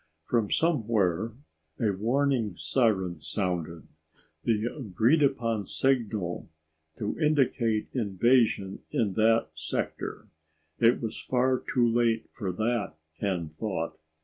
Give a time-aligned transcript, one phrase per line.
[0.25, 1.33] From somewhere,
[1.79, 3.83] a warning siren sounded,
[4.43, 6.49] the agreed upon signal
[6.97, 10.27] to indicate invasion in that sector.
[10.79, 13.99] It was far too late for that, Ken thought.